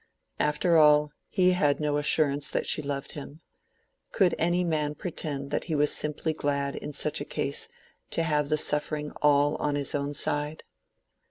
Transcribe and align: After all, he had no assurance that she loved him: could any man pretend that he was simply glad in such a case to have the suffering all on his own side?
After 0.39 0.77
all, 0.77 1.11
he 1.29 1.51
had 1.51 1.79
no 1.79 1.97
assurance 1.99 2.49
that 2.49 2.65
she 2.65 2.81
loved 2.81 3.11
him: 3.11 3.39
could 4.11 4.33
any 4.39 4.63
man 4.63 4.95
pretend 4.95 5.51
that 5.51 5.65
he 5.65 5.75
was 5.75 5.93
simply 5.93 6.33
glad 6.33 6.75
in 6.75 6.91
such 6.91 7.21
a 7.21 7.23
case 7.23 7.69
to 8.09 8.23
have 8.23 8.49
the 8.49 8.57
suffering 8.57 9.11
all 9.21 9.53
on 9.57 9.75
his 9.75 9.93
own 9.93 10.15
side? 10.15 10.63